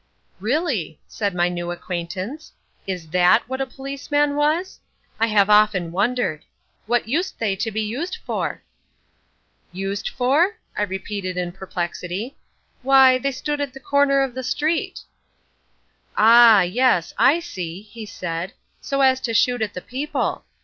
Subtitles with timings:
[0.39, 2.53] "Really," said my new acquaintance,
[2.87, 4.79] "is that what a policeman was?
[5.19, 6.43] I've often wondered.
[6.87, 8.63] What used they to be used for?"
[9.71, 12.35] "Used for?" I repeated in perplexity.
[12.81, 15.01] "Why, they stood at the corner of the street."
[16.17, 20.45] "Ah, yes, I see," he said, "so as to shoot at the people.